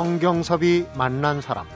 [0.00, 1.66] 성경섭이 만난 사람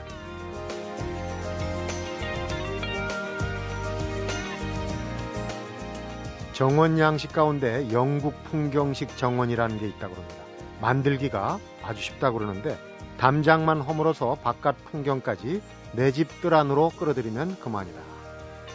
[6.51, 10.43] 정원 양식 가운데 영국 풍경식 정원이라는 게 있다고 합니다.
[10.81, 12.79] 만들기가 아주 쉽다고 그러는데
[13.19, 15.61] 담장만 허물어서 바깥 풍경까지
[15.93, 17.99] 내 집 뜰 안으로 끌어들이면 그만이다.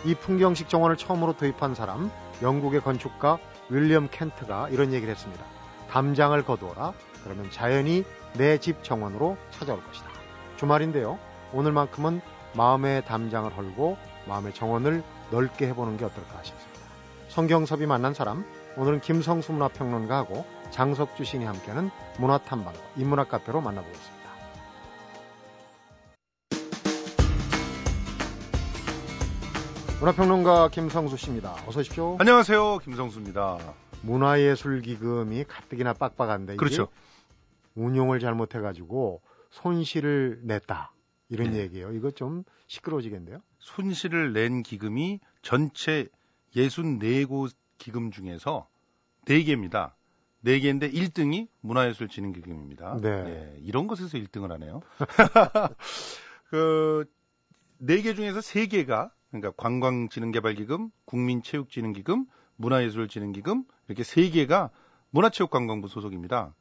[0.05, 2.09] 이 풍경식 정원을 처음으로 도입한 사람
[2.41, 3.39] 영국의 건축가
[3.69, 5.45] 윌리엄 켄트가 이런 얘기를 했습니다.
[5.91, 6.93] 담장을 거두어라.
[7.25, 8.05] 그러면 자연이
[8.37, 10.09] 내 집 정원으로 찾아올 것이다.
[10.57, 11.19] 주말인데요.
[11.53, 12.21] 오늘만큼은
[12.55, 16.81] 마음의 담장을 헐고 마음의 정원을 넓게 해보는 게 어떨까 싶습니다.
[17.29, 18.45] 성경섭이 만난 사람,
[18.77, 24.21] 오늘은 김성수 문화평론가하고 장석주 신이 함께하는 문화탐방, 인문학 카페로 만나보겠습니다.
[30.01, 31.55] 문화평론가 김성수 씨입니다.
[31.67, 32.17] 어서 오십시오.
[32.19, 32.79] 안녕하세요.
[32.79, 33.59] 김성수입니다.
[34.03, 36.89] 문화예술 기금이 가뜩이나 빡빡한데 그렇죠.
[37.75, 40.93] 운용을 잘못해가지고 손실을 냈다
[41.29, 41.61] 이런 네.
[41.61, 41.93] 얘기예요.
[41.93, 43.41] 이거 좀 시끄러워지겠는데요.
[43.59, 46.09] 손실을 낸 기금이 전체
[46.55, 48.69] 64곳 기금 중에서
[49.27, 49.93] 4개입니다.
[50.45, 52.99] 4개인데 1등이 문화예술진흥기금입니다.
[53.01, 53.23] 네.
[53.23, 53.57] 네.
[53.63, 54.81] 이런 것에서 1등을 하네요.
[56.51, 57.05] 그
[57.83, 62.27] 4개 중에서 3개가 그러니까 관광진흥개발기금, 국민체육진흥기금,
[62.57, 64.71] 문화예술진흥기금 이렇게 3개가
[65.11, 66.55] 문화체육관광부 소속입니다.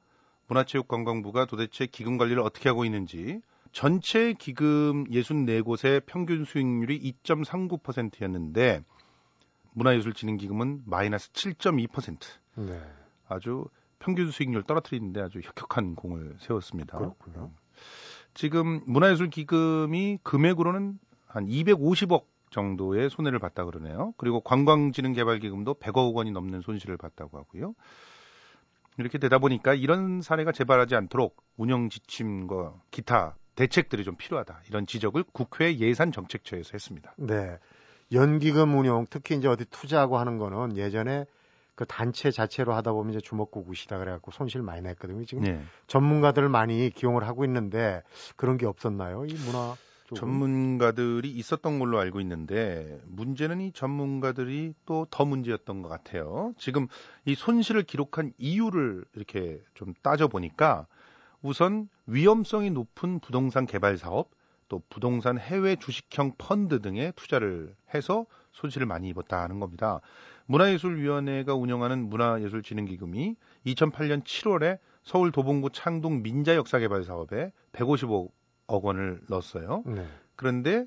[0.49, 8.83] 문화체육관광부가 도대체 기금 관리를 어떻게 하고 있는지 전체 기금 64곳의 평균 수익률이 2.39%였는데
[9.73, 12.19] 문화예술진흥기금은 마이너스 7.2%.
[12.55, 12.81] 네.
[13.27, 13.65] 아주
[13.99, 16.97] 평균 수익률 떨어뜨리는데 아주 혁혁한 공을 세웠습니다.
[16.97, 17.51] 그렇군요.
[18.33, 24.13] 지금 문화예술기금이 금액으로는 한 250억 정도의 손해를 봤다 그러네요.
[24.17, 27.75] 그리고 관광진흥개발기금도 100억 원이 넘는 손실을 봤다고 하고요.
[28.99, 34.61] 이렇게 되다 보니까 이런 사례가 재발하지 않도록 운영 지침과 기타 대책들이 좀 필요하다.
[34.69, 37.13] 이런 지적을 국회 예산정책처에서 했습니다.
[37.17, 37.57] 네.
[38.11, 41.25] 연기금 운용, 특히 이제 어디 투자하고 하는 거는 예전에
[41.75, 45.23] 그 단체 자체로 하다 보면 이제 주먹구구시다 그래갖고 손실 많이 냈거든요.
[45.23, 45.61] 지금 네.
[45.87, 48.03] 전문가들을 많이 기용을 하고 있는데
[48.35, 49.25] 그런 게 없었나요?
[49.25, 49.75] 이 문화?
[50.15, 56.53] 전문가들이 있었던 걸로 알고 있는데 문제는 이 전문가들이 또 더 문제였던 것 같아요.
[56.57, 56.87] 지금
[57.25, 60.87] 이 손실을 기록한 이유를 이렇게 좀 따져 보니까
[61.41, 64.29] 우선 위험성이 높은 부동산 개발 사업,
[64.67, 69.99] 또 부동산 해외 주식형 펀드 등에 투자를 해서 손실을 많이 입었다 하는 겁니다.
[70.45, 78.38] 문화예술위원회가 운영하는 문화예술진흥기금이 2008년 7월에 서울 도봉구 창동 민자역사개발 사업에 155억
[78.77, 79.83] 원을 넣었어요.
[79.85, 80.05] 네.
[80.35, 80.85] 그런데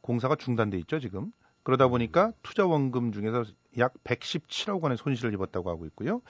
[0.00, 1.32] 공사가 중단돼 있죠, 지금.
[1.62, 3.44] 그러다 보니까 투자 원금 중에서
[3.78, 6.22] 약 117억 원의 손실을 입었다고 하고 있고요.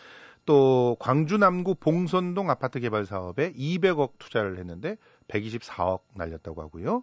[0.44, 4.96] 또 광주 남구 봉선동 아파트 개발 사업에 200억 투자를 했는데
[5.28, 7.02] 124억 날렸다고 하고요.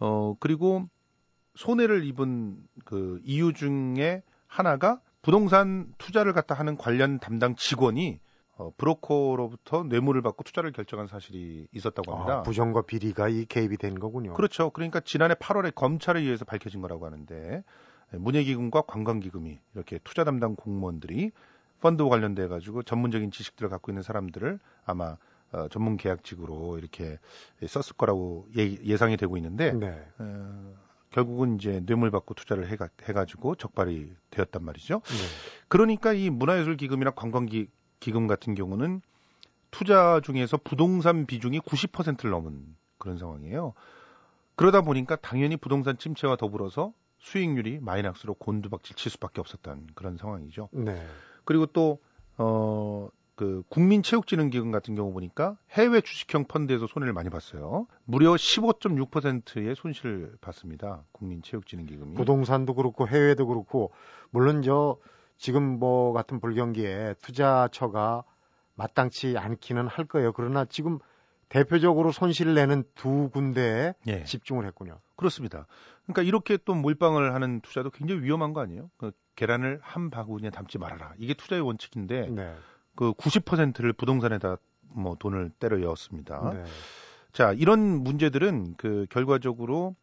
[0.00, 0.88] 어 그리고
[1.54, 8.18] 손해를 입은 그 이유 중에 하나가 부동산 투자를 갖다 하는 관련 담당 직원이
[8.62, 12.38] 어, 브로커로부터 뇌물을 받고 투자를 결정한 사실이 있었다고 합니다.
[12.38, 14.34] 아, 부정과 비리가 이 개입이 된 거군요.
[14.34, 14.70] 그렇죠.
[14.70, 17.64] 그러니까 지난해 8월에 검찰에 의해서 밝혀진 거라고 하는데
[18.12, 21.32] 문예기금과 관광기금이 이렇게 투자 담당 공무원들이
[21.80, 25.16] 펀드와 관련돼 가지고 전문적인 지식들을 갖고 있는 사람들을 아마
[25.52, 27.18] 어, 전문 계약직으로 이렇게
[27.66, 30.02] 썼을 거라고 예, 상이 되고 있는데 네.
[30.18, 30.74] 어,
[31.10, 35.02] 결국은 이제 뇌물 받고 투자를 해가, 해가지고 적발이 되었단 말이죠.
[35.04, 35.16] 네.
[35.68, 37.68] 그러니까 이 문화예술 기금이나 관광기
[38.02, 39.00] 기금 같은 경우는
[39.70, 43.74] 투자 중에서 부동산 비중이 90%를 넘은 그런 상황이에요.
[44.56, 50.68] 그러다 보니까 당연히 부동산 침체와 더불어서 수익률이 마이너스로 곤두박질 칠 수밖에 없었던 그런 상황이죠.
[50.72, 51.00] 네.
[51.44, 52.00] 그리고 또,
[52.38, 57.86] 어, 그 국민체육진흥기금 같은 경우 보니까 해외 주식형 펀드에서 손해를 많이 봤어요.
[58.04, 61.04] 무려 15.6%의 손실을 봤습니다.
[61.12, 62.14] 국민체육진흥기금이.
[62.14, 63.92] 부동산도 그렇고 해외도 그렇고
[64.30, 64.98] 물론 저
[65.42, 68.22] 지금 뭐 같은 불경기에 투자처가
[68.76, 70.32] 마땅치 않기는 할 거예요.
[70.32, 71.00] 그러나 지금
[71.48, 74.22] 대표적으로 손실을 내는 두 군데에 예.
[74.22, 75.00] 집중을 했군요.
[75.16, 75.66] 그렇습니다.
[76.04, 78.88] 그러니까 이렇게 또 몰빵을 하는 투자도 굉장히 위험한 거 아니에요?
[78.96, 81.12] 그 계란을 한 바구니에 담지 말아라.
[81.18, 82.54] 이게 투자의 원칙인데 네.
[82.94, 84.58] 그 90%를 부동산에다
[84.94, 86.52] 뭐 돈을 때려 넣었습니다.
[86.54, 86.64] 네.
[87.32, 89.96] 자, 이런 문제들은 그 결과적으로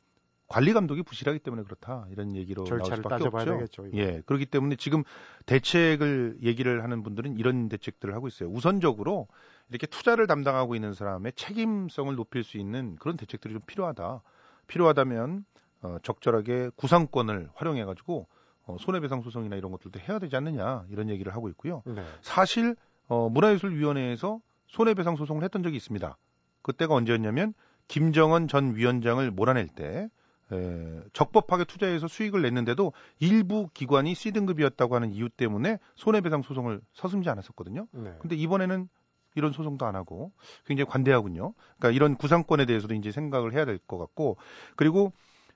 [0.49, 3.83] 관리 감독이 부실하기 때문에 그렇다 이런 얘기로 절차를 나올 수밖에 없죠.
[3.83, 3.97] 되겠죠.
[3.97, 5.03] 예, 그렇기 때문에 지금
[5.45, 8.49] 대책을 얘기를 하는 분들은 이런 대책들을 하고 있어요.
[8.49, 9.27] 우선적으로
[9.69, 14.21] 이렇게 투자를 담당하고 있는 사람의 책임성을 높일 수 있는 그런 대책들이 좀 필요하다.
[14.65, 15.45] 필요하다면
[15.81, 18.27] 어, 적절하게 구상권을 활용해 가지고
[18.65, 21.83] 어, 손해배상 소송이나 이런 것들도 해야 되지 않느냐 이런 얘기를 하고 있고요.
[21.85, 22.03] 네.
[22.21, 22.75] 사실
[23.07, 26.17] 어, 문화예술위원회에서 손해배상 소송을 했던 적이 있습니다.
[26.63, 27.53] 그때가 언제였냐면
[27.87, 30.09] 김정은 전 위원장을 몰아낼 때
[30.51, 37.87] 에, 적법하게 투자해서 수익을 냈는데도 일부 기관이 C등급이었다고 하는 이유 때문에 손해배상 소송을 서슴지 않았었거든요.
[37.91, 38.13] 네.
[38.19, 38.89] 근데 이번에는
[39.35, 40.31] 이런 소송도 안 하고
[40.65, 41.53] 굉장히 관대하군요.
[41.77, 44.37] 그러니까 이런 구상권에 대해서도 이제 생각을 해야 될 것 같고
[44.75, 45.13] 그리고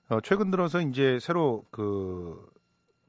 [0.09, 2.39] 어, 최근 들어서 이제 새로 그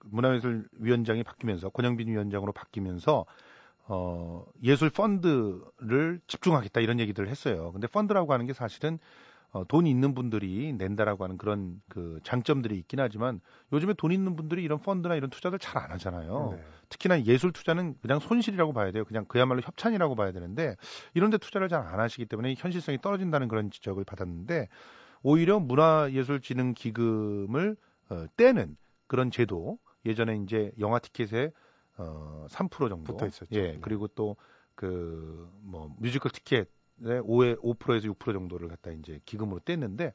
[0.04, 3.26] 문화예술 위원장이 바뀌면서 권영빈 위원장으로 바뀌면서
[3.86, 7.70] 어, 예술 펀드를 집중하겠다 이런 얘기들을 했어요.
[7.72, 8.98] 근데 펀드라고 하는 게 사실은
[9.54, 13.40] 어, 돈 있는 분들이 낸다라고 하는 그런 그 장점들이 있긴 하지만
[13.72, 16.54] 요즘에 돈 있는 분들이 이런 펀드나 이런 투자들 잘 안 하잖아요.
[16.56, 16.64] 네.
[16.88, 19.04] 특히나 예술 투자는 그냥 손실이라고 봐야 돼요.
[19.04, 20.74] 그냥 그야말로 협찬이라고 봐야 되는데
[21.14, 24.68] 이런 데 투자를 잘 안 하시기 때문에 현실성이 떨어진다는 그런 지적을 받았는데
[25.22, 27.76] 오히려 문화예술진흥기금을
[28.10, 31.52] 어, 떼는 그런 제도 예전에 이제 영화 티켓에
[31.96, 33.54] 어, 3% 정도 붙어 있었죠.
[33.54, 33.78] 예, 네.
[33.80, 34.36] 그리고 또
[34.74, 36.64] 그 뭐 뮤지컬 티켓 에
[37.02, 40.12] 5에 5%에서 6% 정도를 갖다 이제 기금으로 뗐는데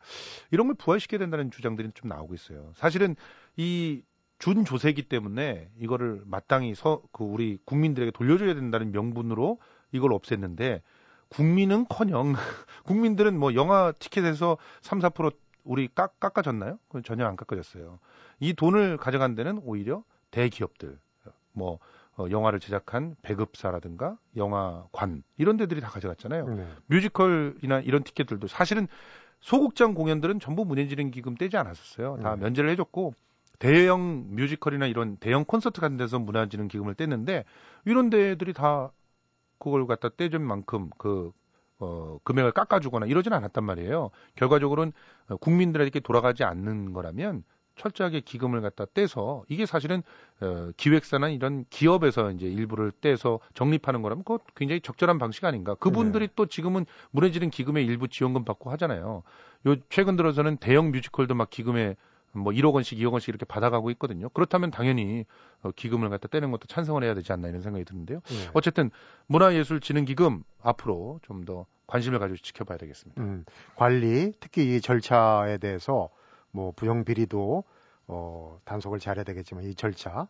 [0.51, 2.71] 이런 걸 부활시켜야 된다는 주장들이 좀 나오고 있어요.
[2.75, 3.15] 사실은
[3.57, 4.03] 이
[4.39, 9.59] 준조세기 때문에 이거를 마땅히 서, 그 우리 국민들에게 돌려줘야 된다는 명분으로
[9.91, 10.81] 이걸 없앴는데
[11.27, 12.33] 국민은 커녕
[12.85, 16.79] 국민들은 뭐 영화 티켓에서 3, 4% 우리 깎, 깎아졌나요?
[16.87, 17.99] 그건 전혀 안 깎아졌어요.
[18.39, 20.97] 이 돈을 가져간 데는 오히려 대기업들,
[21.51, 21.79] 뭐
[22.19, 26.47] 어, 영화를 제작한 배급사라든가 영화관 이런 데들이 다 가져갔잖아요.
[26.49, 26.67] 네.
[26.87, 28.89] 뮤지컬이나 이런 티켓들도 사실은
[29.39, 32.17] 소극장 공연들은 전부 문예진흥 기금 떼지 않았었어요.
[32.21, 32.41] 다 네.
[32.41, 33.13] 면제를 해줬고
[33.57, 37.45] 대형 뮤지컬이나 이런 대형 콘서트 같은 데서 문화진흥 기금을 뗐는데
[37.85, 38.91] 이런 데들이 다
[39.57, 41.31] 그걸 갖다 떼준 만큼 그
[41.79, 44.09] 어, 금액을 깎아주거나 이러지는 않았단 말이에요.
[44.35, 44.91] 결과적으로는
[45.39, 47.43] 국민들에게 돌아가지 않는 거라면
[47.79, 50.03] 철저하게 기금을 갖다 떼서 이게 사실은
[50.41, 55.75] 어, 기획사나 이런 기업에서 이제 일부를 떼서 적립하는 거라면 그것 굉장히 적절한 방식 아닌가.
[55.75, 56.33] 그분들이 네.
[56.35, 59.23] 또 지금은 문해지는 기금의 일부 지원금 받고 하잖아요.
[59.67, 61.95] 요 최근 들어서는 대형 뮤지컬도 막 기금에
[62.31, 64.29] 뭐 1억 원씩, 2억 원씩 이렇게 받아가고 있거든요.
[64.29, 65.25] 그렇다면 당연히
[65.63, 68.19] 어, 기금을 갖다 떼는 것도 찬성을 해야 되지 않나 이런 생각이 드는데요.
[68.27, 68.49] 네.
[68.53, 68.91] 어쨌든
[69.27, 73.21] 문화예술진흥기금 앞으로 좀 더 관심을 가지고 지켜봐야 되겠습니다.
[73.21, 73.45] 음,
[73.75, 76.09] 관리, 특히 이 절차에 대해서
[76.51, 77.63] 뭐 부정 비리도
[78.07, 80.27] 어, 단속을 잘해야 되겠지만 이 절차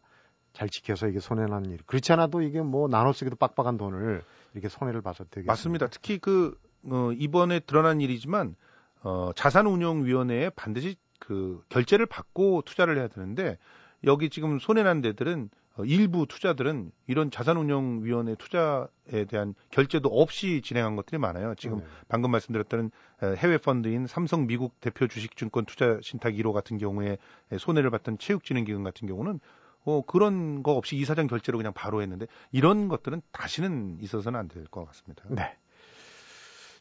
[0.54, 1.80] 잘 지켜서 이게 손해나는 일.
[1.86, 4.24] 그렇지 않아도 이게 뭐 나눠 쓰기도 빡빡한 돈을
[4.54, 5.88] 이렇게 손해를 봐서 되겠 맞습니다.
[5.88, 8.56] 특히 그 어, 이번에 드러난 일이지만
[9.04, 13.58] 어, 자산운용위원회에 반드시 그 결제를 받고 투자를 해야 되는데
[14.04, 21.18] 여기 지금 손해난 데들은 어, 일부 투자들은 이런 자산운용위원회 투자에 대한 결제도 없이 진행한 것들이
[21.18, 21.56] 많아요.
[21.56, 21.86] 지금 네.
[22.08, 22.92] 방금 말씀드렸던
[23.38, 27.18] 해외 펀드인 삼성 미국 대표 주식증권 투자 신탁 1호 같은 경우에
[27.58, 29.40] 손해를 봤던 체육진흥기금 같은 경우는
[29.86, 34.66] 어, 그런 거 없이 이사장 결제로 그냥 바로 했는데 이런 것들은 다시는 있어서는 안 될
[34.70, 35.24] 것 같습니다.
[35.30, 35.56] 네.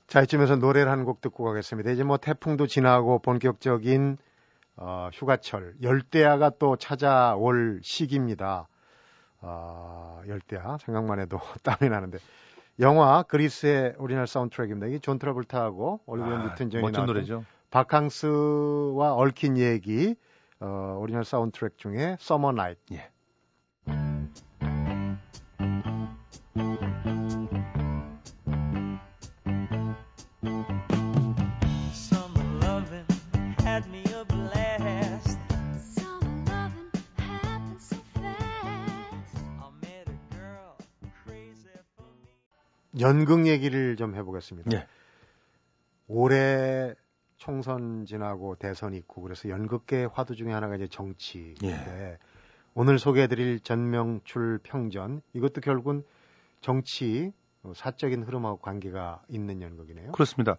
[0.07, 1.91] 자, 이쯤에서 노래를 한 곡 듣고 가겠습니다.
[1.91, 4.19] 이제 뭐 태풍도 지나고 본격적인
[4.77, 8.69] 어, 휴가철, 열대야가 또 찾아올 시기입니다.
[9.41, 12.19] 아, 열대야 생각만 해도 땀이 나는데
[12.81, 14.87] 영화 그리스의 오리지널 사운드트랙입니다.
[14.87, 17.45] 이게 존 트라볼타하고 올리비아 뉴튼 존이 멋진 노래죠.
[17.71, 20.15] 바캉스와 얽힌 얘기
[20.61, 22.81] 어, 오리지널 사운드트랙 중에 서머 나이트.
[22.93, 23.11] 예.
[43.01, 44.71] 연극 얘기를 좀 해보겠습니다.
[44.71, 44.87] 네.
[46.07, 46.95] 올해
[47.37, 52.19] 총선 지나고 대선 있고 그래서 연극계 화두 중에 하나가 이제 정치인데 예.
[52.75, 56.05] 오늘 소개해드릴 전명출 평전 이것도 결국은
[56.61, 57.33] 정치
[57.75, 60.13] 사적인 흐름하고 관계가 있는 연극이네요.
[60.13, 60.57] 그렇습니다.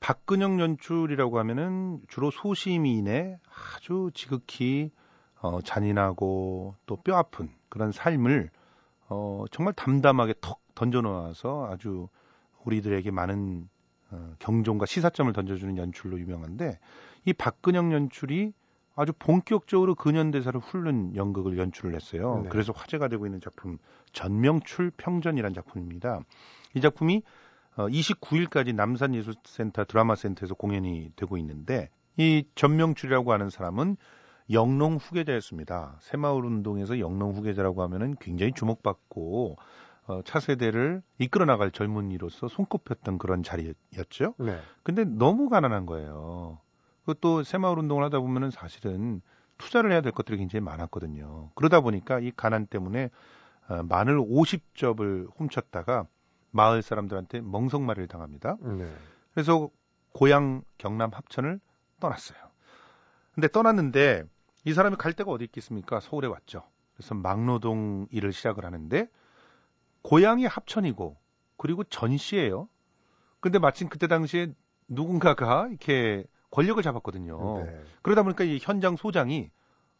[0.00, 3.38] 박근영 연출이라고 하면은 주로 소시민의
[3.76, 4.90] 아주 지극히
[5.40, 8.50] 어, 잔인하고 또 뼈아픈 그런 삶을
[9.08, 12.08] 어, 정말 담담하게 턱 던져놓아서 아주
[12.64, 13.68] 우리들에게 많은
[14.10, 16.78] 어, 경종과 시사점을 던져주는 연출로 유명한데
[17.26, 18.52] 이 박근영 연출이
[18.96, 22.40] 아주 본격적으로 근현대사를 훑는 연극을 연출을 했어요.
[22.42, 22.48] 네.
[22.48, 23.78] 그래서 화제가 되고 있는 작품
[24.12, 26.20] 전명출 평전이라는 작품입니다.
[26.74, 27.22] 이 작품이
[27.76, 33.96] 어, 29일까지 남산예술센터 드라마센터에서 공연이 되고 있는데 이 전명출이라고 하는 사람은
[34.50, 35.98] 영농 후계자였습니다.
[36.00, 39.56] 새마을 운동에서 영농 후계자라고 하면은 굉장히 주목받고
[40.10, 44.34] 어, 차세대를 이끌어 나갈 젊은이로서 손꼽혔던 그런 자리였죠.
[44.38, 44.58] 네.
[44.82, 46.58] 근데 너무 가난한 거예요.
[47.04, 49.22] 그것도 새마을 운동을 하다 보면은 사실은
[49.56, 51.50] 투자를 해야 될 것들이 굉장히 많았거든요.
[51.54, 53.10] 그러다 보니까 이 가난 때문에
[53.68, 56.06] 어, 마늘 50접을 훔쳤다가
[56.50, 58.56] 마을 사람들한테 멍석말이를 당합니다.
[58.60, 58.92] 네.
[59.32, 59.70] 그래서
[60.12, 61.60] 고향 경남 합천을
[62.00, 62.38] 떠났어요.
[63.34, 64.24] 근데 떠났는데
[64.64, 66.00] 이 사람이 갈 데가 어디 있겠습니까?
[66.00, 66.64] 서울에 왔죠.
[66.94, 69.08] 그래서 막노동 일을 시작을 하는데
[70.02, 71.16] 고향이 합천이고
[71.56, 72.68] 그리고 전시예요.
[73.40, 74.52] 근데 마침 그때 당시에
[74.88, 77.64] 누군가가 이렇게 권력을 잡았거든요.
[77.64, 77.84] 네.
[78.02, 79.50] 그러다 보니까 이 현장 소장이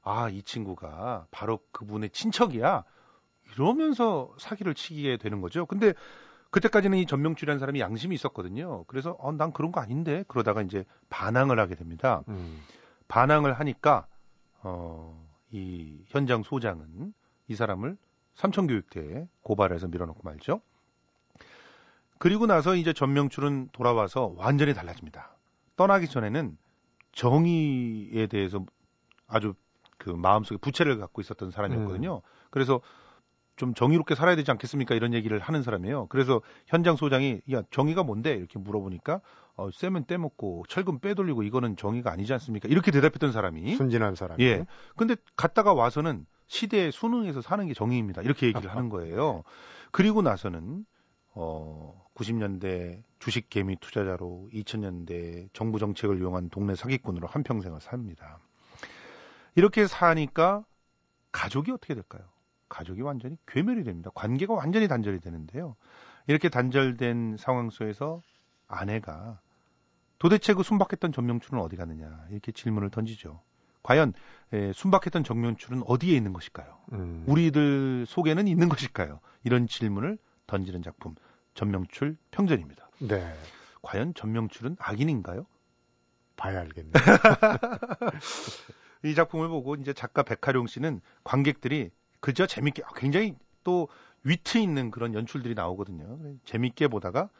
[0.02, 2.84] 아, 이 친구가 바로 그분의 친척이야.
[3.54, 5.66] 이러면서 사기를 치게 되는 거죠.
[5.66, 5.92] 근데
[6.50, 8.84] 그때까지는 이 전명출이라는 사람이 양심이 있었거든요.
[8.84, 12.22] 그래서 어, 난 그런 거 아닌데 그러다가 이제 반항을 하게 됩니다.
[12.28, 12.60] 음.
[13.08, 14.06] 반항을 하니까
[14.62, 17.12] 어, 이 현장 소장은
[17.48, 17.96] 이 사람을
[18.34, 20.60] 삼천교육대에 고발해서 밀어넣고 말죠.
[22.18, 25.36] 그리고 나서 이제 전명출은 돌아와서 완전히 달라집니다.
[25.76, 26.56] 떠나기 전에는
[27.12, 28.64] 정의에 대해서
[29.26, 29.54] 아주
[29.96, 32.16] 그 마음속에 부채를 갖고 있었던 사람이었거든요.
[32.16, 32.20] 음.
[32.50, 32.80] 그래서
[33.56, 34.94] 좀 정의롭게 살아야 되지 않겠습니까?
[34.94, 36.06] 이런 얘기를 하는 사람이에요.
[36.06, 39.20] 그래서 현장 소장이 야 정의가 뭔데 이렇게 물어보니까
[39.56, 42.68] 어, 쌤은 떼먹고 철근 빼돌리고 이거는 정의가 아니지 않습니까?
[42.68, 44.40] 이렇게 대답했던 사람이 순진한 사람.
[44.40, 44.64] 예.
[44.96, 48.22] 근데 갔다가 와서는 시대에 순응해서 사는 게 정의입니다.
[48.22, 49.44] 이렇게 얘기를 하는 거예요.
[49.92, 50.84] 그리고 나서는
[51.32, 58.40] 어 90년대 주식 개미 투자자로 2000년대 정부 정책을 이용한 동네 사기꾼으로 한 평생을 삽니다.
[59.54, 60.64] 이렇게 사니까
[61.30, 62.22] 가족이 어떻게 될까요?
[62.68, 64.10] 가족이 완전히 괴멸이 됩니다.
[64.12, 65.76] 관계가 완전히 단절이 되는데요.
[66.26, 68.22] 이렇게 단절된 상황 속에서
[68.66, 69.40] 아내가
[70.18, 73.40] 도대체 그 순박했던 전명출은 어디 갔느냐 이렇게 질문을 던지죠.
[73.82, 74.12] 과연
[74.52, 76.78] 에, 순박했던 정명출은 어디에 있는 것일까요?
[76.92, 77.24] 음.
[77.26, 79.20] 우리들 속에는 있는 것일까요?
[79.44, 81.14] 이런 질문을 던지는 작품
[81.54, 82.88] 전명출 평전입니다.
[83.00, 83.32] 네.
[83.82, 85.46] 과연 전명출은 악인인가요?
[86.36, 86.92] 봐야 알겠네요.
[89.04, 93.34] 이 작품을 보고 이제 작가 백하룡 씨는 관객들이 그저 재밌게 굉장히
[93.64, 93.88] 또
[94.24, 96.18] 위트 있는 그런 연출들이 나오거든요.
[96.44, 97.30] 재밌게 보다가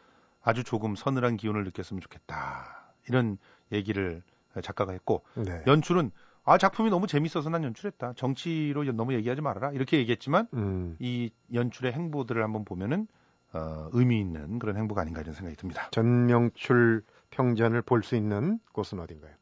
[0.42, 2.94] 아주 조금 서늘한 기운을 느꼈으면 좋겠다.
[3.08, 3.36] 이런
[3.72, 4.22] 얘기를
[4.62, 5.62] 작가가 했고 네.
[5.66, 6.10] 연출은
[6.50, 8.14] 아 작품이 너무 재밌어서 난 연출했다.
[8.16, 9.70] 정치로 너무 얘기하지 말아라.
[9.70, 10.96] 이렇게 얘기했지만 음.
[10.98, 13.06] 이 연출의 행보들을 한번 보면은
[13.52, 15.86] 어, 의미 있는 그런 행보가 아닌가 이런 생각이 듭니다.
[15.92, 19.32] 전명출 평전을 볼 수 있는 곳은 어딘가요?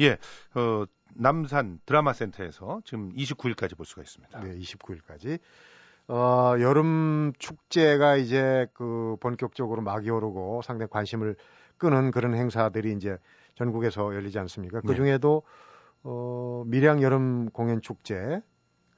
[0.00, 0.18] 예,
[0.54, 4.40] 어, 남산 드라마 센터에서 지금 29일까지 볼 수가 있습니다.
[4.40, 5.38] 네, 29일까지.
[6.08, 11.34] 어, 여름 축제가 이제 그 본격적으로 막이 오르고 상당히 관심을
[11.78, 13.16] 끄는 그런 행사들이 이제
[13.54, 14.82] 전국에서 열리지 않습니까?
[14.82, 14.96] 그 네.
[14.96, 15.72] 중에도 네.
[16.04, 18.42] 어, 밀양 여름 공연 축제가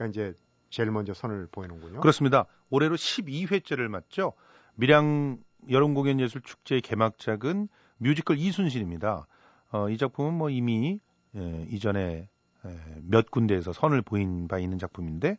[0.09, 0.35] 이제
[0.71, 2.01] 제일 먼저 선을 보이는군요.
[2.01, 2.47] 그렇습니다.
[2.71, 4.33] 올해로 12회째를 맞죠.
[4.75, 5.39] 밀양
[5.71, 7.69] 여름 공연 예술 축제의 개막작은
[7.99, 9.27] 뮤지컬 이순신입니다.
[9.71, 11.01] 어, 이 작품은 뭐 이미
[11.37, 12.29] 예, 이전에
[12.67, 15.39] 예, 몇 군데에서 선을 보인 바 있는 작품인데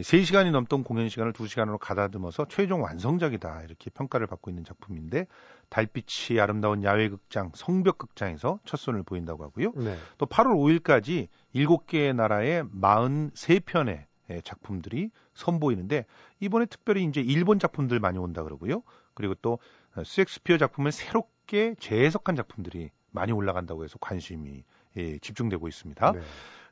[0.00, 5.26] 3시간이 넘던 공연 시간을 2시간으로 가다듬어서 최종 완성작이다 이렇게 평가를 받고 있는 작품인데
[5.68, 9.72] 달빛이 아름다운 야외 극장 성벽 극장에서 첫 선을 보인다고 하고요.
[9.76, 9.96] 네.
[10.18, 16.04] 또 8월 5일까지 7개의 나라의 43편의 예, 작품들이 선보이는데
[16.40, 18.82] 이번에 특별히 이제 일본 작품들 많이 온다 그러고요.
[19.14, 19.58] 그리고 또
[20.04, 24.64] 스엑스피어 작품을 새롭게 재해석한 작품들이 많이 올라간다고 해서 관심이
[24.96, 26.12] 예, 집중되고 있습니다.
[26.12, 26.20] 네.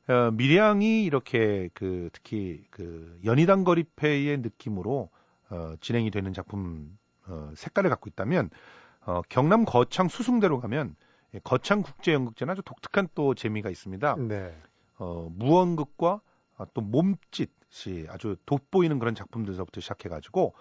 [0.09, 5.11] 어, 밀양이 이렇게 그 특히 그 연희당 거리패의 느낌으로
[5.51, 8.51] 어, 진행이 되는 작품 어, 색깔을 갖고 있다면
[9.07, 10.97] 어, 경남 거창 수승대로 가면
[11.35, 14.17] 예, 거창 국제 연극제는 아주 독특한 또 재미가 있습니다.
[14.29, 14.57] 네.
[14.99, 16.21] 어, 무언극과
[16.57, 20.55] 아, 또 몸짓이 아주 돋보이는 그런 작품들서부터 시작해가지고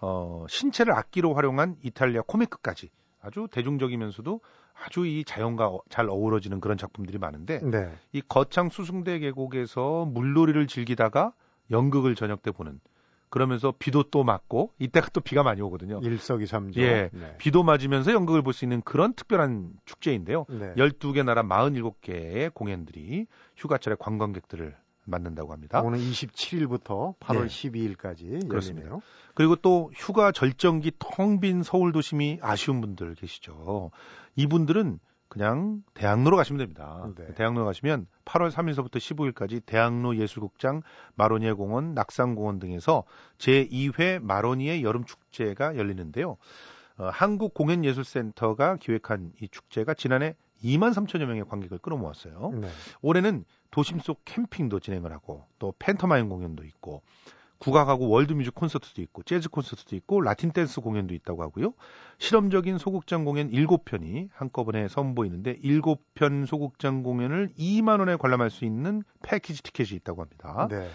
[0.00, 2.90] 어, 신체를 악기로 활용한 이탈리아 코미크까지
[3.20, 4.40] 아주 대중적이면서도
[4.74, 7.92] 아주 이 자연과 잘 어우러지는 그런 작품들이 많은데 네.
[8.12, 11.32] 이 거창 수승대 계곡에서 물놀이를 즐기다가
[11.70, 12.80] 연극을 저녁 때 보는
[13.28, 16.00] 그러면서 비도 또 맞고 이때가 또 비가 많이 오거든요.
[16.02, 16.80] 일석이삼조.
[16.80, 17.10] 예.
[17.12, 17.36] 네.
[17.38, 20.46] 비도 맞으면서 연극을 볼 수 있는 그런 특별한 축제인데요.
[20.48, 20.74] 네.
[20.74, 25.80] 12개 나라 47개의 공연들이 휴가철에 관광객들을 만든다고 합니다.
[25.82, 27.70] 오늘 27일부터 8월 네.
[27.94, 28.86] 12일까지 그렇습니다.
[28.86, 29.00] 열리네요.
[29.34, 33.90] 그리고 또 휴가 절정기 텅 빈 서울 도심이 아쉬운 분들 계시죠.
[34.36, 34.98] 이분들은
[35.30, 37.08] 그냥 대학로로 가시면 됩니다.
[37.16, 37.32] 네.
[37.34, 40.82] 대학로 가시면 8월 3일서부터 15일까지 대학로 예술극장,
[41.14, 43.04] 마로니에 공원, 낙산공원 등에서
[43.38, 46.36] 제2회 마로니에 여름 축제가 열리는데요.
[46.98, 50.34] 어, 한국공연예술센터가 기획한 이 축제가 지난해
[50.64, 52.52] 2만 3천여 명의 관객을 끌어모았어요.
[52.60, 52.68] 네.
[53.00, 57.02] 올해는 도심 속 캠핑도 진행을 하고 또 팬터마임 공연도 있고
[57.60, 61.74] 국악하고 월드뮤직 콘서트도 있고 재즈 콘서트도 있고 라틴 댄스 공연도 있다고 하고요.
[62.18, 69.62] 실험적인 소극장 공연 7편이 한꺼번에 선보이는데 7편 소극장 공연을 2만 원에 관람할 수 있는 패키지
[69.62, 70.66] 티켓이 있다고 합니다.
[70.70, 70.88] 네.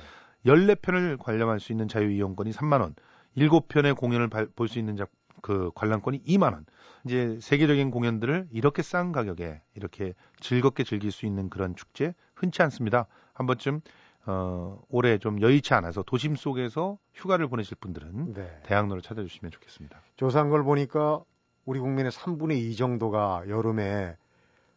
[0.46, 2.96] 14편을 관람할 수 있는 자유 이용권이 3만 원,
[3.38, 4.98] 7편의 공연을 볼 수 있는
[5.42, 6.66] 그 관람권이 2만 원.
[7.06, 13.06] 이제 세계적인 공연들을 이렇게 싼 가격에 이렇게 즐겁게 즐길 수 있는 그런 축제 흔치 않습니다.
[13.34, 13.82] 한 번쯤
[14.28, 18.60] 어, 올해 좀 여의치 않아서 도심 속에서 휴가를 보내실 분들은 네.
[18.64, 20.02] 대학로를 찾아주시면 좋겠습니다.
[20.16, 21.24] 조사한 걸 보니까
[21.66, 24.16] 우리 국민의 3분의 2 정도가 여름에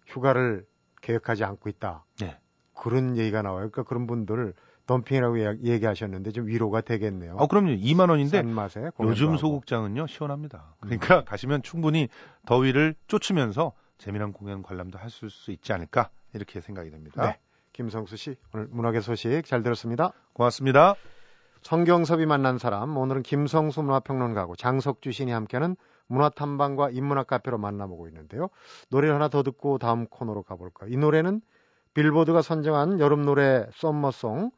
[0.06, 0.66] 휴가를
[1.00, 2.04] 계획하지 않고 있다.
[2.20, 2.38] 네.
[2.74, 3.70] 그런 얘기가 나와요.
[3.70, 4.54] 그러니까 그런 분들
[4.86, 7.36] 덤핑이라고 얘기하셨는데 좀 위로가 되겠네요.
[7.38, 7.72] 아, 그럼요.
[7.72, 10.76] 2만 원인데 맛에 요즘 소극장은요 시원합니다.
[10.80, 11.24] 그러니까 음.
[11.26, 12.08] 가시면 충분히
[12.46, 17.22] 더위를 쫓으면서 재미난 공연 관람도 하실 수 있지 않을까 이렇게 생각이 됩니다.
[17.22, 17.38] 네.
[17.72, 20.12] 김성수 씨 오늘 문학의 소식 잘 들었습니다.
[20.32, 20.94] 고맙습니다.
[21.62, 28.48] 성경섭이 만난 사람 오늘은 김성수 문화평론가고 장석주 신이 함께하는 문화탐방과 인문학 카페로 만나보고 있는데요.
[28.90, 30.90] 노래 하나 더 듣고 다음 코너로 가볼까요?
[30.90, 31.40] 이 노래는
[31.94, 34.50] 빌보드가 선정한 여름 노래 썸머송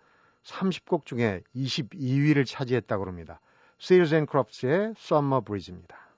[0.44, 3.40] 30곡 중에 22위를 차지했다고 합니다.
[3.80, 6.09] Sears and Crofts의 Summer Breeze입니다.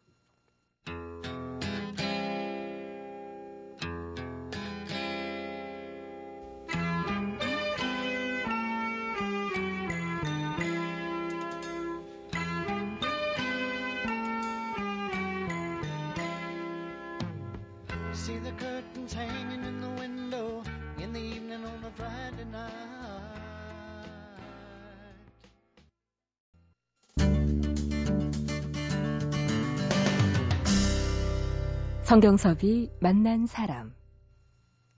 [32.02, 33.94] 성경섭이 만난 사람.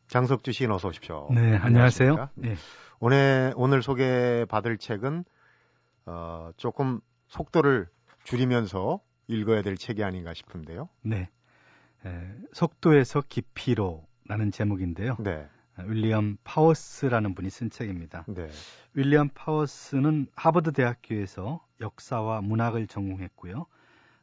[0.09, 1.29] 장석주 씨 어서 오십시오.
[1.33, 2.31] 네, 안녕하세요.
[2.35, 2.55] 네.
[2.99, 5.25] 오늘 오늘 소개받을 책은
[6.07, 7.89] 어, 조금 속도를
[8.25, 10.89] 줄이면서 읽어야 될 책이 아닌가 싶은데요.
[11.03, 11.29] 네.
[12.07, 15.17] 에, 속도에서 깊이로라는 제목인데요.
[15.21, 15.47] 네.
[15.85, 18.25] 윌리엄 파워스라는 분이 쓴 책입니다.
[18.29, 18.49] 네.
[18.95, 23.67] 윌리엄 파워스는 하버드 대학교에서 역사와 문학을 전공했고요.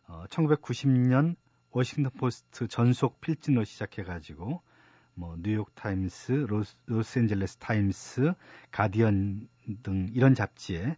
[0.07, 1.35] 어, 1990년
[1.71, 4.61] 워싱턴 포스트 전속 필진으로 시작해가지고
[5.13, 8.33] 뭐 뉴욕 타임스, 로스, 로스앤젤레스 타임스,
[8.71, 9.47] 가디언
[9.83, 10.97] 등 이런 잡지에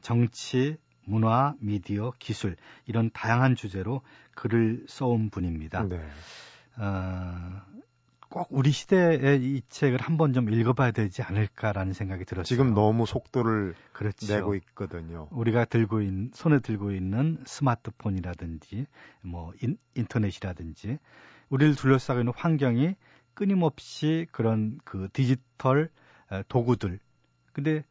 [0.00, 4.02] 정치, 문화, 미디어, 기술 이런 다양한 주제로
[4.34, 5.84] 글을 써온 분입니다.
[5.84, 6.00] 네.
[6.76, 7.62] 어,
[8.34, 12.42] 꼭 우리 시대의 이 책을 한번 좀 읽어봐야 되지 않을까라는 생각이 들었어요.
[12.42, 14.34] 지금 너무 속도를 그렇죠.
[14.34, 15.28] 내고 있거든요.
[15.30, 18.86] 우리가 들고 있는 손에 들고 있는 스마트폰이라든지
[19.22, 20.98] 뭐 인, 인터넷이라든지
[21.48, 22.96] 우리를 둘러싸고 있는 환경이
[23.34, 25.88] 끊임없이 그런 그 디지털
[26.48, 26.98] 도구들.
[27.52, 27.84] 근데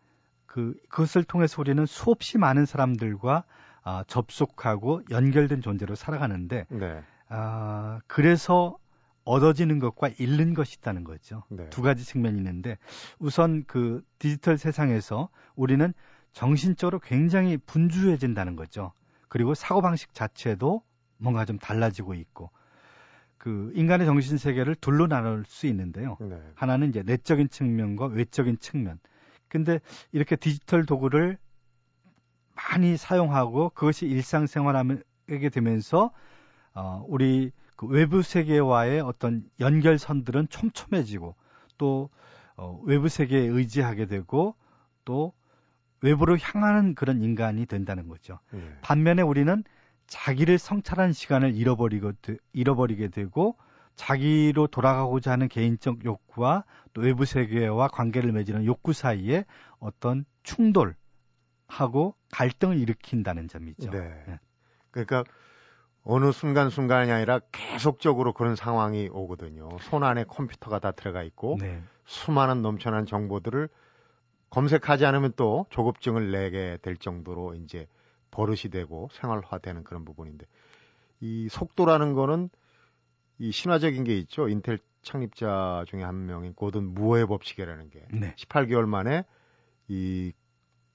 [0.45, 3.45] 그 그것을 통해서 우리는 수없이 많은 사람들과
[3.84, 7.01] 아, 접속하고 연결된 존재로 살아가는데 네.
[7.29, 8.77] 아, 그래서
[9.25, 11.43] 얻어지는 것과 잃는 것이 있다는 거죠.
[11.49, 11.69] 네.
[11.69, 12.77] 두 가지 측면이 있는데
[13.19, 15.93] 우선 그 디지털 세상에서 우리는
[16.33, 18.91] 정신적으로 굉장히 분주해진다는 거죠.
[19.29, 20.83] 그리고 사고방식 자체도
[21.17, 22.51] 뭔가 좀 달라지고 있고
[23.38, 26.17] 그 인간의 정신 세계를 둘로 나눌 수 있는데요.
[26.21, 26.39] 네.
[26.55, 28.99] 하나는 이제 내적인 측면과 외적인 측면.
[29.47, 29.79] 근데
[30.12, 31.38] 이렇게 디지털 도구를
[32.55, 36.12] 많이 사용하고 그것이 일상생활하게 되면서
[36.73, 37.51] 어 우리
[37.84, 41.36] 그 외부 세계와의 어떤 연결선들은 촘촘해지고
[41.78, 42.10] 또
[42.56, 44.56] 어, 외부 세계에 의지하게 되고
[45.06, 45.34] 또
[46.02, 48.39] 외부로 향하는 그런 인간이 된다는 거죠.
[48.52, 48.60] 네.
[48.82, 49.63] 반면에 우리는
[50.08, 52.12] 자기를 성찰하는 시간을 잃어버리고
[52.52, 53.58] 잃어버리게 되고
[53.96, 59.46] 자기로 돌아가고자 하는 개인적 욕구와 또 외부 세계와 관계를 맺는 욕구 사이에
[59.80, 63.91] 어떤 충돌하고 갈등을 일으킨다는 점이죠.
[63.91, 64.24] 네.
[64.28, 64.39] 네.
[64.91, 65.24] 그러니까
[66.04, 69.70] 어느 순간순간이 아니라 계속적으로 그런 상황이 오거든요.
[69.80, 71.82] 손 안에 컴퓨터가 다 들어가 있고 네.
[72.06, 73.70] 수많은 넘쳐난 정보들을
[74.50, 77.88] 검색하지 않으면 또 조급증을 내게 될 정도로 이제
[78.32, 80.46] 버릇이 되고 생활화되는 그런 부분인데
[81.22, 82.50] 이 속도라는 거는
[83.39, 84.50] 이 신화적인 게 있죠.
[84.50, 88.36] 인텔 창립자 중에 한 명인 고든 무어의 법칙이라는 게 네.
[88.36, 89.24] 18개월 만에
[89.88, 90.34] 이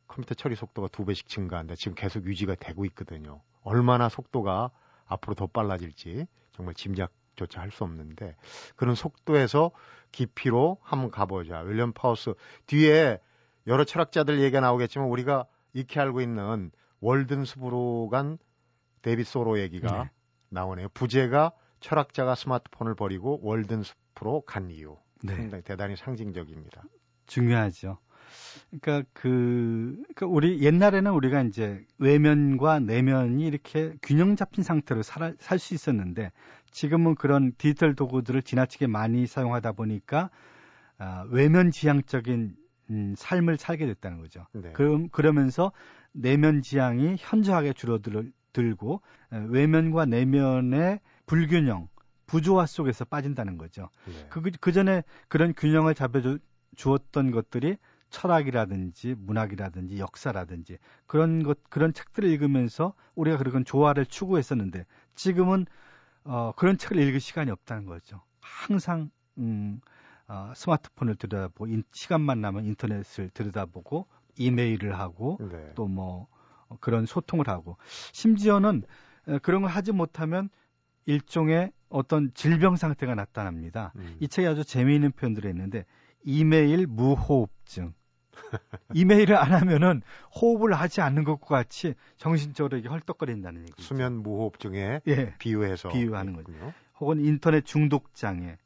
[0.06, 1.74] 컴퓨터 처리 속도가 두 배씩 증가한다.
[1.74, 3.42] 지금 계속 유지가 되고 있거든요.
[3.62, 4.70] 얼마나 속도가
[5.08, 8.36] 앞으로 더 빨라질지 정말 짐작조차 할 수 없는데
[8.76, 9.72] 그런 속도에서
[10.12, 11.60] 깊이로 한번 가보자.
[11.60, 12.34] 윌리엄 파우스
[12.66, 13.18] 뒤에
[13.66, 18.38] 여러 철학자들 얘기가 나오겠지만 우리가 익히 알고 있는 월든 숲으로 간
[19.02, 20.10] 데비 소로 얘기가 네.
[20.48, 20.88] 나오네요.
[20.90, 24.96] 부제가 철학자가 스마트폰을 버리고 월든 숲으로 간 이유.
[25.22, 25.34] 네.
[25.34, 26.82] 상당히 대단히 상징적입니다.
[27.26, 27.98] 중요하죠.
[28.80, 35.74] 그러니까 그 그러니까 우리 옛날에는 우리가 이제 외면과 내면이 이렇게 균형 잡힌 상태로 살 수
[35.74, 36.32] 있었는데
[36.70, 40.30] 지금은 그런 디지털 도구들을 지나치게 많이 사용하다 보니까
[40.98, 42.56] 아, 외면 지향적인
[42.90, 44.46] 음, 삶을 살게 됐다는 거죠.
[44.52, 44.72] 네.
[44.72, 45.72] 그럼 그러면서
[46.12, 51.88] 내면 지향이 현저하게 줄어들게 들고 외면과 내면의 불균형,
[52.26, 53.90] 부조화 속에서 빠진다는 거죠.
[54.06, 54.26] 네.
[54.30, 56.20] 그, 그 전에 그런 균형을 잡아
[56.76, 57.76] 주었던 것들이
[58.10, 65.66] 철학이라든지 문학이라든지 역사라든지 그런 것 그런 책들을 읽으면서 우리가 그런 조화를 추구했었는데 지금은
[66.24, 68.22] 어, 그런 책을 읽을 시간이 없다는 거죠.
[68.40, 69.80] 항상 음,
[70.26, 75.74] 어, 스마트폰을 들여다보고 인, 시간만 나면 인터넷을 들여다보고 이메일을 하고 네.
[75.74, 76.28] 또뭐
[76.80, 77.76] 그런 소통을 하고
[78.12, 78.82] 심지어는
[79.42, 80.48] 그런 걸 하지 못하면
[81.06, 83.92] 일종의 어떤 질병 상태가 나타납니다.
[83.96, 84.16] 음.
[84.20, 85.84] 이 책에 아주 재미있는 표현들이 있는데
[86.22, 87.94] 이메일 무호흡증.
[88.94, 90.02] 이메일을 안 하면은
[90.40, 93.82] 호흡을 하지 않는 것과 같이 정신적으로 이게 헐떡거린다는 얘기죠.
[93.82, 96.52] 수면 무호흡증에 예, 비유해서 비유하는 거죠.
[97.00, 98.56] 혹은 인터넷 중독 장애.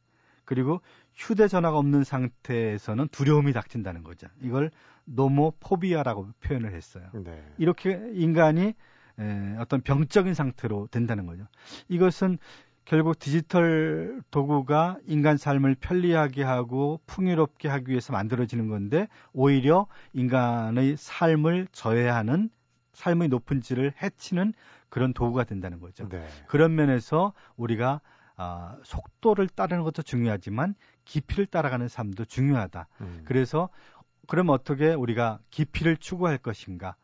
[0.44, 0.80] 그리고
[1.14, 4.28] 휴대전화가 없는 상태에서는 두려움이 닥친다는 거죠.
[4.40, 4.70] 이걸
[5.04, 7.04] 노모포비아라고 표현을 했어요.
[7.14, 7.42] 네.
[7.58, 8.74] 이렇게 인간이
[9.18, 11.46] 에, 어떤 병적인 상태로 된다는 거죠.
[11.88, 12.38] 이것은
[12.84, 21.68] 결국 디지털 도구가 인간 삶을 편리하게 하고 풍요롭게 하기 위해서 만들어지는 건데 오히려 인간의 삶을
[21.72, 22.50] 저해하는
[22.92, 24.52] 삶의 높은 질을 해치는
[24.88, 26.08] 그런 도구가 된다는 거죠.
[26.08, 26.26] 네.
[26.46, 28.00] 그런 면에서 우리가
[28.36, 32.88] 아, 속도를 따르는 것도 중요하지만 깊이를 따라가는 삶도 중요하다.
[33.00, 33.22] 음.
[33.24, 33.68] 그래서
[34.26, 36.96] 그럼 어떻게 우리가 깊이를 추구할 것인가?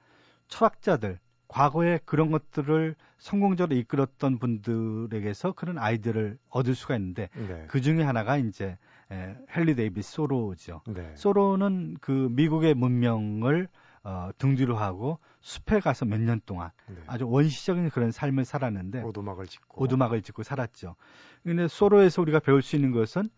[0.49, 7.65] 철학자들, 과거에 그런 것들을 성공적으로 이끌었던 분들에게서 그런 아이디어를 얻을 수가 있는데 네.
[7.69, 8.77] 그 중에 하나가 이제
[9.11, 10.83] 에, 헨리 데이비스 소로죠.
[10.87, 11.13] 네.
[11.17, 13.69] 소로는 그 미국의 문명을
[14.05, 16.97] 어, 등 뒤로 하고 숲에 가서 몇 년 동안 네.
[17.07, 20.95] 아주 원시적인 그런 삶을 살았는데 오두막을 짓고 오두막을 짓고 살았죠.
[21.43, 23.29] 근데 소로에서 우리가 배울 수 있는 것은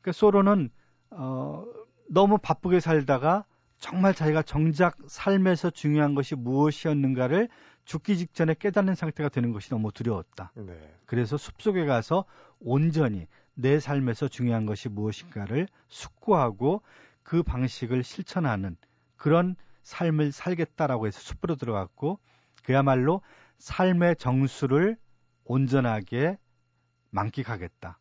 [0.00, 0.70] 그러니까 소로는
[1.10, 1.64] 어,
[2.08, 3.44] 너무 바쁘게 살다가
[3.78, 7.48] 정말 자기가 정작 삶에서 중요한 것이 무엇이었는가를
[7.84, 10.52] 죽기 직전에 깨닫는 상태가 되는 것이 너무 두려웠다.
[10.54, 10.94] 네.
[11.06, 12.24] 그래서 숲속에 가서
[12.58, 16.82] 온전히 내 삶에서 중요한 것이 무엇인가를 숙고하고
[17.22, 18.76] 그 방식을 실천하는
[19.16, 22.18] 그런 삶을 살겠다라고 해서 숲으로 들어갔고
[22.64, 23.22] 그야말로
[23.58, 24.96] 삶의 정수를
[25.44, 26.38] 온전하게
[27.10, 27.98] 만끽하겠다.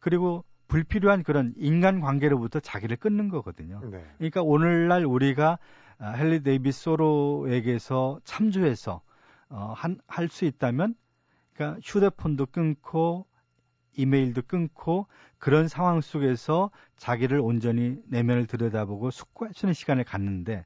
[0.00, 3.80] 그리고 불필요한 그런 인간 관계로부터 자기를 끊는 거거든요.
[3.90, 4.04] 네.
[4.18, 5.58] 그러니까 오늘날 우리가
[5.98, 9.00] 아, 헨리 데이비스 소로에게서 참조해서
[9.48, 9.74] 어,
[10.06, 10.94] 할 수 있다면
[11.54, 13.26] 그러니까 휴대폰도 끊고
[13.96, 15.06] 이메일도 끊고
[15.38, 20.64] 그런 상황 속에서 자기를 온전히 내면을 들여다보고 숙고할 수 있는 시간을 갖는데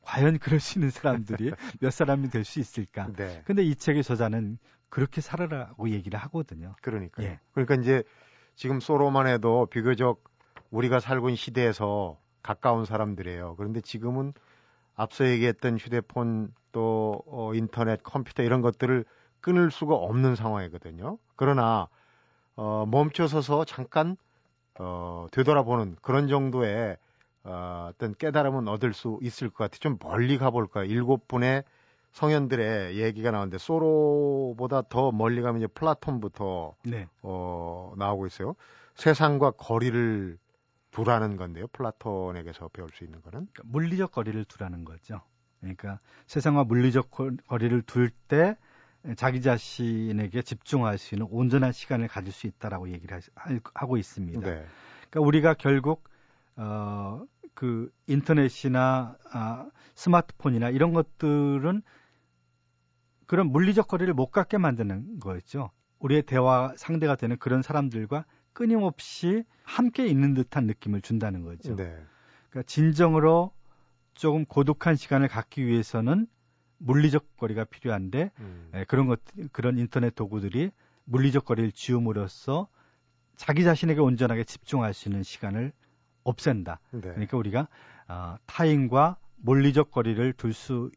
[0.00, 3.08] 과연 그럴 수 있는 사람들이 몇 사람이 될 수 있을까?
[3.16, 3.42] 네.
[3.44, 4.56] 근데 이 책의 저자는
[4.88, 6.74] 그렇게 살아라고 얘기를 하거든요.
[6.80, 7.26] 그러니까요.
[7.26, 7.38] 예.
[7.52, 8.02] 그러니까 이제
[8.60, 10.22] 지금 소로만 해도 비교적
[10.70, 13.54] 우리가 살고 있는 시대에서 가까운 사람들이에요.
[13.56, 14.34] 그런데 지금은
[14.94, 19.06] 앞서 얘기했던 휴대폰 또 어, 인터넷, 컴퓨터 이런 것들을
[19.40, 21.16] 끊을 수가 없는 상황이거든요.
[21.36, 21.88] 그러나
[22.54, 24.18] 어, 멈춰서서 잠깐
[24.78, 26.98] 어, 되돌아보는 그런 정도의
[27.44, 29.78] 어, 어떤 깨달음은 얻을 수 있을 것 같아요.
[29.78, 30.84] 좀 멀리 가볼까요?
[30.84, 31.64] 일곱 분의
[32.12, 37.08] 성현들의 얘기가 나오는데 소로보다 더 멀리 가면 이제 플라톤부터 네.
[37.22, 38.54] 어, 나오고 있어요.
[38.94, 40.38] 세상과 거리를
[40.90, 41.66] 두라는 건데요.
[41.68, 45.20] 플라톤에게서 배울 수 있는 거는 그러니까 물리적 거리를 두라는 거죠.
[45.60, 47.10] 그러니까 세상과 물리적
[47.46, 48.56] 거리를 둘 때
[49.16, 53.20] 자기 자신에게 집중할 수 있는 온전한 시간을 가질 수 있다라고 얘기를
[53.74, 54.40] 하고 있습니다.
[54.40, 54.64] 네.
[55.10, 56.04] 그러니까 우리가 결국
[56.56, 61.82] 어, 그 인터넷이나 아, 스마트폰이나 이런 것들은
[63.30, 65.70] 그런 물리적 거리를 못 갖게 만드는 거였죠.
[66.00, 71.76] 우리의 대화 상대가 되는 그런 사람들과 끊임없이 함께 있는 듯한 느낌을 준다는 거죠.
[71.76, 71.96] 네.
[72.48, 73.52] 그러니까 진정으로
[74.14, 76.26] 조금 고독한 시간을 갖기 위해서는
[76.78, 78.70] 물리적 거리가 필요한데 음.
[78.74, 79.20] 에, 예, 그런 것
[79.52, 80.72] 그런 인터넷 도구들이
[81.04, 82.66] 물리적 거리를 지음으로써
[83.36, 85.70] 자기 자신에게 온전하게 집중할 수 있는 시간을
[86.24, 86.80] 없앤다.
[86.90, 87.00] 네.
[87.00, 87.68] 그러니까 우리가
[88.08, 90.90] 어, 타인과 물리적 거리를 둘 수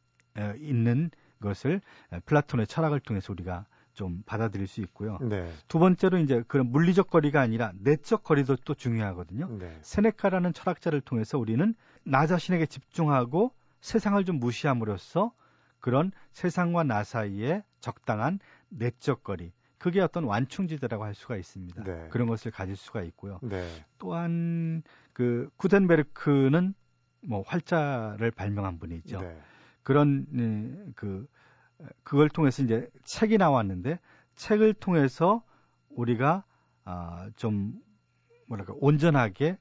[0.57, 1.11] 있는
[1.43, 1.81] 것을
[2.25, 5.19] 플라톤의 철학을 통해서 우리가 좀 받아들일 수 있고요.
[5.21, 5.51] 네.
[5.67, 9.47] 두 번째로 이제 그런 물리적 거리가 아니라 내적 거리도 또 중요하거든요.
[9.59, 9.77] 네.
[9.81, 15.31] 세네카라는 철학자를 통해서 우리는 나 자신에게 집중하고 세상을 좀 무시함으로써
[15.79, 21.83] 그런 세상과 나 사이에 적당한 내적 거리, 그게 어떤 완충지대라고 할 수가 있습니다.
[21.83, 22.07] 네.
[22.09, 23.39] 그런 것을 가질 수가 있고요.
[23.43, 23.67] 네.
[23.99, 26.73] 또한 그 구텐베르크는
[27.27, 29.19] 뭐 활자를 발명한 분이죠.
[29.19, 29.37] 네.
[29.83, 31.27] 그런 예, 그
[32.03, 33.99] 그걸 통해서 이제 책이 나왔는데
[34.35, 35.43] 책을 통해서
[35.89, 36.43] 우리가
[36.85, 37.73] 아, 좀
[38.47, 39.57] 뭐랄까 온전하게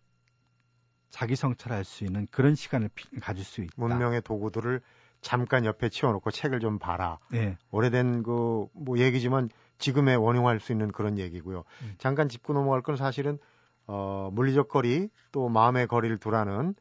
[1.11, 2.89] 자기 성찰할 수 있는 그런 시간을
[3.21, 3.73] 가질 수 있다.
[3.77, 4.81] 문명의 도구들을
[5.21, 7.19] 잠깐 옆에 치워놓고 책을 좀 봐라.
[7.31, 7.57] 네.
[7.71, 11.65] 오래된 그 뭐 얘기지만 지금에 원용할 수 있는 그런 얘기고요.
[11.83, 11.95] 음.
[11.99, 13.39] 잠깐 짚고 넘어갈 건 사실은
[13.87, 16.75] 어, 물리적 거리 또 마음의 거리를 두라는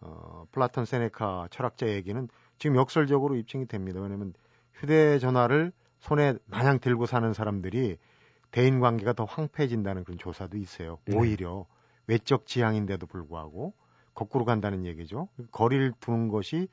[0.00, 4.00] 어, 플라톤 세네카 철학자 얘기는 지금 역설적으로 입증이 됩니다.
[4.00, 4.34] 왜냐하면
[4.74, 7.98] 휴대전화를 손에 마냥 들고 사는 사람들이
[8.50, 10.98] 대인 관계가 더 황폐해진다는 그런 조사도 있어요.
[11.04, 11.16] 네.
[11.16, 11.66] 오히려
[12.06, 13.74] 외적 지향인데도 불구하고
[14.14, 15.28] 거꾸로 간다는 얘기죠.
[15.52, 16.68] 거리를 두는 것이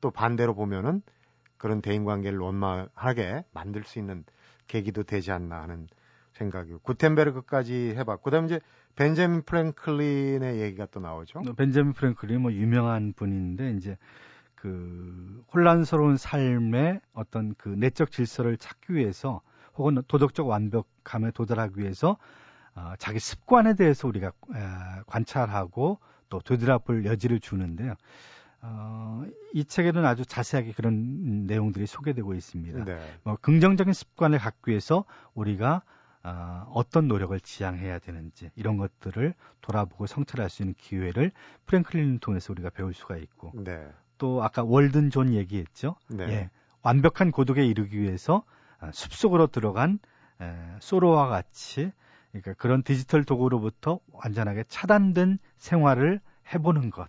[0.00, 1.02] 또 반대로 보면은
[1.56, 4.24] 그런 대인 관계를 원만하게 만들 수 있는
[4.66, 5.88] 계기도 되지 않나 하는
[6.32, 8.60] 생각이고 구텐베르크까지 해봤고 그다음에 이제
[8.94, 11.40] 벤자민 프랭클린의 얘기가 또 나오죠.
[11.56, 13.96] 벤자민 프랭클린 뭐 유명한 분인데 이제
[14.56, 19.40] 그 혼란스러운 삶의 어떤 그 내적 질서를 찾기 위해서
[19.76, 22.16] 혹은 도덕적 완벽함에 도달하기 위해서
[22.74, 24.32] 어, 자기 습관에 대해서 우리가 에,
[25.06, 27.94] 관찰하고 또 되돌아볼 여지를 주는데요.
[28.62, 32.84] 어, 이 책에는 아주 자세하게 그런 내용들이 소개되고 있습니다.
[32.84, 32.98] 네.
[33.22, 35.82] 뭐 긍정적인 습관을 갖기 위해서 우리가
[36.22, 41.30] 어, 어떤 노력을 지향해야 되는지 이런 것들을 돌아보고 성찰할 수 있는 기회를
[41.66, 43.88] 프랭클린을 통해서 우리가 배울 수가 있고 네.
[44.18, 45.96] 또 아까 월든 존 얘기했죠.
[46.08, 46.24] 네.
[46.28, 46.50] 예,
[46.82, 48.44] 완벽한 고독에 이르기 위해서
[48.78, 49.98] 아, 숲속으로 들어간
[50.40, 51.92] 에, 소로와 같이
[52.30, 56.20] 그러니까 그런 디지털 도구로부터 완전하게 차단된 생활을
[56.52, 57.08] 해보는 것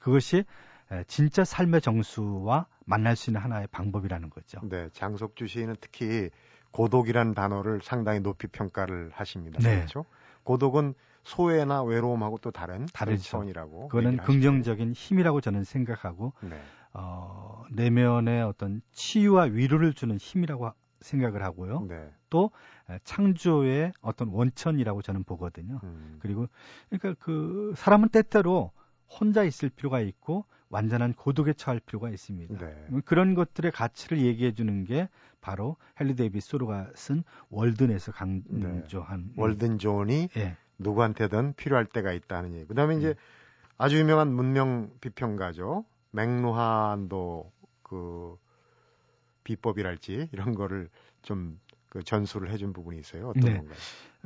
[0.00, 0.44] 그것이
[0.92, 4.60] 에, 진짜 삶의 정수와 만날 수 있는 하나의 방법이라는 거죠.
[4.64, 4.88] 네.
[4.92, 6.30] 장석주 시인은 특히
[6.72, 9.58] 고독이라는 단어를 상당히 높이 평가를 하십니다.
[9.60, 9.76] 네.
[9.76, 10.04] 그렇죠?
[10.44, 13.22] 고독은 소외나 외로움하고 또 다른 다르죠.
[13.22, 13.88] 차원이라고.
[13.88, 14.16] 그거는.
[14.18, 16.60] 긍정적인 힘이라고 저는 생각하고 네.
[16.92, 21.86] 어, 내면의 어떤 치유와 위로를 주는 힘이라고 하- 생각을 하고요.
[21.88, 22.10] 네.
[22.30, 22.50] 또
[22.90, 25.80] 에, 창조의 어떤 원천이라고 저는 보거든요.
[25.84, 26.18] 음.
[26.20, 26.46] 그리고
[26.90, 28.72] 그러니까 그 사람은 때때로
[29.08, 32.54] 혼자 있을 필요가 있고 완전한 고독에 처할 필요가 있습니다.
[32.58, 32.86] 네.
[33.04, 35.08] 그런 것들의 가치를 얘기해 주는 게
[35.40, 40.56] 바로 헨리 데이비드 소로가 쓴 월든에서 강조한 월든 zone이 예.
[40.80, 42.66] 누구한테든 필요할 때가 있다는 얘기.
[42.66, 43.14] 그다음에 이제
[43.78, 45.84] 아주 유명한 문명 비평가죠.
[46.10, 48.36] 맥루한도 그
[49.44, 50.88] 비법이랄지 이런 거를
[51.22, 51.58] 좀
[51.90, 53.28] 그 전수를 해준 부분이 있어요.
[53.28, 53.56] 어떤 네.
[53.56, 53.76] 건가요?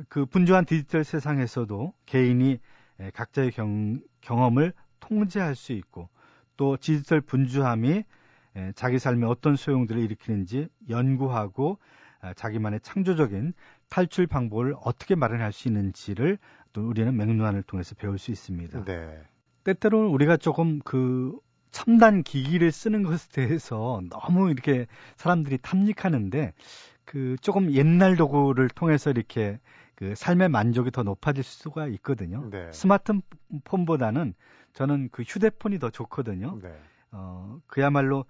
[0.07, 2.59] 그 분주한 디지털 세상에서도 개인이
[2.99, 6.09] 에, 각자의 경, 경험을 통제할 수 있고
[6.55, 8.03] 또 디지털 분주함이
[8.55, 11.79] 에, 자기 삶에 어떤 소용들을 일으키는지 연구하고
[12.21, 13.53] 아, 자기만의 창조적인
[13.89, 16.37] 탈출 방법을 어떻게 마련할 수 있는지를
[16.73, 18.85] 또 우리는 맥루안을 통해서 배울 수 있습니다.
[18.85, 19.21] 네.
[19.63, 21.37] 때때로는 우리가 조금 그
[21.71, 26.53] 첨단 기기를 쓰는 것에 대해서 너무 이렇게 사람들이 탐닉하는데
[27.03, 29.59] 그 조금 옛날 도구를 통해서 이렇게
[29.95, 32.49] 그 삶의 만족이 더 높아질 수가 있거든요.
[32.49, 32.71] 네.
[32.71, 34.33] 스마트폰보다는
[34.73, 36.59] 저는 그 휴대폰이 더 좋거든요.
[36.61, 36.77] 네.
[37.11, 38.25] 어, 그야말로 어,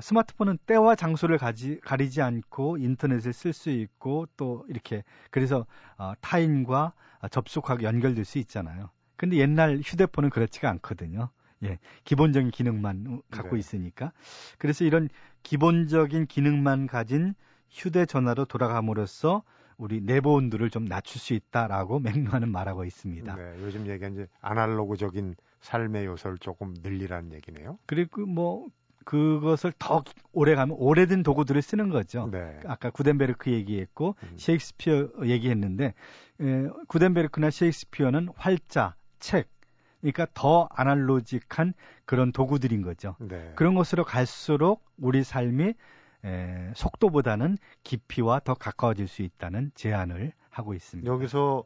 [0.00, 5.66] 스마트폰은 때와 장소를 가지, 가리지 않고 인터넷을 쓸수 있고 또 이렇게 그래서
[5.98, 8.90] 어, 타인과 어, 접속하고 연결될 수 있잖아요.
[9.16, 11.30] 근데 옛날 휴대폰은 그렇지가 않거든요.
[11.64, 13.60] 예, 기본적인 기능만 갖고 네.
[13.60, 14.12] 있으니까.
[14.58, 15.08] 그래서 이런
[15.42, 17.34] 기본적인 기능만 가진
[17.70, 19.42] 휴대전화로 돌아감으로써
[19.76, 21.98] 우리 내부 온도를 좀 낮출 수 있다라고
[22.40, 23.34] 맥루하는 말하고 있습니다.
[23.36, 23.54] 네.
[23.62, 27.78] 요즘 얘기한 이제 아날로그적인 삶의 요소를 조금 늘리라는 얘기네요.
[27.86, 28.66] 그리고 뭐
[29.04, 32.28] 그것을 더 오래 가면 오래된 도구들을 쓰는 거죠.
[32.30, 32.60] 네.
[32.66, 34.34] 아까 구덴베르크 얘기했고 음.
[34.36, 35.94] 셰익스피어 얘기했는데
[36.40, 39.48] 에, 구덴베르크나 셰익스피어는 활자, 책,
[40.00, 43.16] 그러니까 더 아날로직한 그런 도구들인 거죠.
[43.20, 43.52] 네.
[43.54, 45.74] 그런 것으로 갈수록 우리 삶이
[46.24, 51.10] 에, 속도보다는 깊이와 더 가까워질 수 있다는 제안을 하고 있습니다.
[51.10, 51.64] 여기서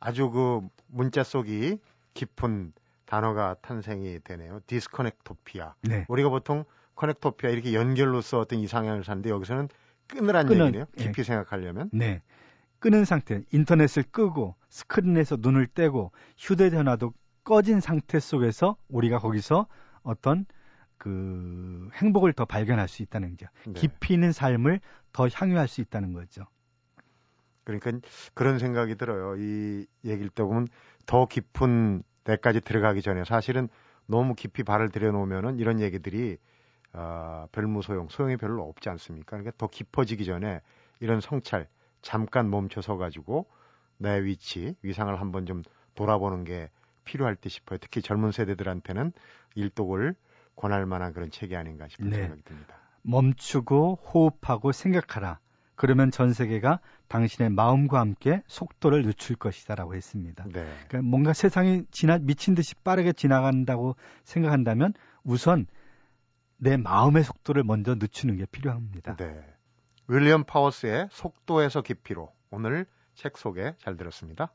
[0.00, 1.78] 아주 그 문자 속이
[2.14, 2.72] 깊은
[3.04, 4.60] 단어가 탄생이 되네요.
[4.66, 5.74] 디스커넥토피아.
[5.82, 6.04] 네.
[6.08, 6.64] 우리가 보통
[6.98, 9.68] 커넥토피아 이렇게 연결로써 어떤 이상향을 사는데 여기서는
[10.08, 10.86] 끊으란 끊은, 얘기네요.
[10.98, 11.04] 예.
[11.04, 11.90] 깊이 생각하려면.
[11.92, 12.22] 네.
[12.80, 19.66] 끄는 상태, 인터넷을 끄고 스크린에서 눈을 떼고 휴대전화도 꺼진 상태 속에서 우리가 거기서
[20.02, 20.44] 어떤
[20.96, 23.46] 그 행복을 더 발견할 수 있다는 거죠.
[23.66, 23.72] 네.
[23.74, 24.80] 깊이 있는 삶을
[25.12, 26.46] 더 향유할 수 있다는 거죠.
[27.62, 27.92] 그러니까
[28.34, 29.36] 그런 생각이 들어요.
[29.36, 30.66] 이 얘기를 때 보면
[31.06, 33.68] 더 깊은 데까지 들어가기 전에 사실은
[34.06, 36.38] 너무 깊이 발을 들여놓으면은 이런 얘기들이
[36.92, 39.36] 어, 별무 소용, 소용이 별로 없지 않습니까?
[39.36, 40.60] 그러니까 더 깊어지기 전에
[41.00, 41.68] 이런 성찰
[42.02, 43.46] 잠깐 멈춰서 가지고
[43.98, 45.62] 내 위치, 위상을 한번 좀
[45.94, 46.70] 돌아보는 게
[47.04, 47.78] 필요할 듯 싶어요.
[47.78, 49.12] 특히 젊은 세대들한테는
[49.54, 50.14] 일독을
[50.56, 52.16] 권할 만한 그런 책이 아닌가 싶은 네.
[52.16, 52.76] 생각이 듭니다.
[53.02, 55.38] 멈추고 호흡하고 생각하라.
[55.74, 60.44] 그러면 전 세계가 당신의 마음과 함께 속도를 늦출 것이다라고 했습니다.
[60.52, 60.66] 네.
[60.88, 65.66] 그러니까 뭔가 세상이 지나 미친 듯이 빠르게 지나간다고 생각한다면 우선
[66.58, 69.16] 내 마음의 속도를 먼저 늦추는 게 필요합니다.
[69.16, 69.40] 네.
[70.08, 74.52] 윌리엄 파워스의 속도에서 깊이로 오늘 책 소개 잘 들었습니다.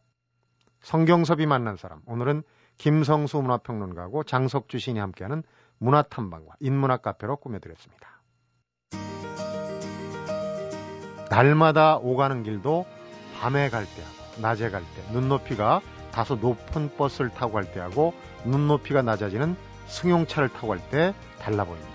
[0.82, 2.44] 성경섭이 만난 사람 오늘은
[2.78, 5.44] 김성수 문화평론가고 장석주 신이 함께하는
[5.78, 8.22] 문화탐방과 인문학 카페로 꾸며드렸습니다.
[11.30, 12.86] 날마다 오가는 길도
[13.40, 18.14] 밤에 갈 때하고 낮에 갈 때 눈높이가 다소 높은 버스를 타고 갈 때하고
[18.46, 19.56] 눈높이가 낮아지는
[19.88, 21.92] 승용차를 타고 갈 때 달라 보입니다.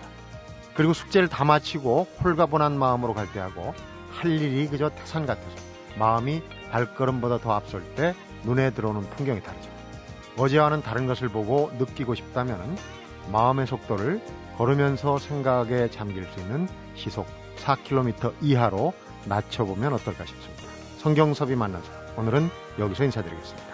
[0.75, 3.75] 그리고 숙제를 다 마치고 홀가분한 마음으로 갈 때하고
[4.13, 5.57] 할 일이 그저 태산 같아서
[5.99, 9.69] 마음이 발걸음보다 더 앞설 때 눈에 들어오는 풍경이 다르죠.
[10.37, 12.79] 어제와는 다른 것을 보고 느끼고 싶다면
[13.33, 14.23] 마음의 속도를
[14.57, 18.93] 걸으면서 생각에 잠길 수 있는 시속 4km 이하로
[19.25, 20.63] 낮춰보면 어떨까 싶습니다.
[20.99, 21.83] 성경섭이 사람
[22.17, 23.68] 오늘은 여기서 인사드리겠습니다.